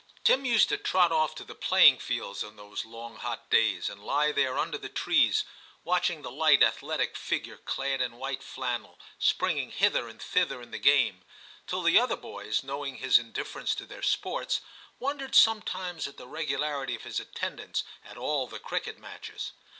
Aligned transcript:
VII 0.01 0.07
TIM 0.23 0.39
145 0.41 0.43
Tim 0.43 0.51
used 0.51 0.69
to 0.69 0.89
trot 0.91 1.11
off 1.11 1.35
to 1.35 1.43
the 1.43 1.53
playing 1.53 1.99
fields 1.99 2.43
in 2.43 2.55
those 2.55 2.85
long 2.85 3.17
hot 3.17 3.51
days, 3.51 3.87
and 3.87 4.03
lie 4.03 4.31
there 4.31 4.57
under 4.57 4.79
the 4.79 4.89
trees, 4.89 5.43
watching 5.83 6.23
the 6.23 6.31
light 6.31 6.63
athletic 6.63 7.15
figure 7.15 7.57
clad 7.57 8.01
in 8.01 8.13
white 8.15 8.41
flannel 8.41 8.97
springing 9.19 9.69
hither 9.69 10.07
and 10.07 10.19
thither 10.19 10.59
in 10.59 10.71
the 10.71 10.79
game, 10.79 11.21
till 11.67 11.83
the 11.83 11.99
other 11.99 12.17
boys, 12.17 12.63
knowing 12.63 12.95
his 12.95 13.19
indifference 13.19 13.75
to 13.75 13.85
their 13.85 14.01
sports, 14.01 14.61
wondered 14.97 15.35
sometimes 15.35 16.07
at 16.07 16.17
the 16.17 16.27
regularity 16.27 16.95
of 16.95 17.03
his 17.03 17.19
attendance 17.19 17.83
at 18.03 18.17
all 18.17 18.47
the 18.47 18.57
cricket 18.57 18.97
matches. 18.97 19.51